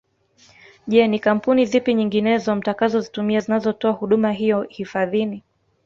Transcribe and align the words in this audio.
Je 0.87 1.07
ni 1.07 1.19
Kampuni 1.19 1.65
zipi 1.65 1.93
nyinginezo 1.93 2.55
mtakazozitumia 2.55 3.39
zinazotoa 3.39 3.91
huduma 3.91 4.31
hiyo 4.31 4.61
hifadhini 4.69 5.43